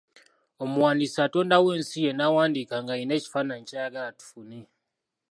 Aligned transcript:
Omuwandiisi 0.63 1.19
atondawo 1.25 1.67
ensi 1.77 1.97
ye 2.05 2.11
n'awandiika 2.15 2.75
ng'alina 2.83 3.13
ekifaanayi 3.15 3.63
ky'ayagala 3.69 4.17
tufune. 4.19 4.59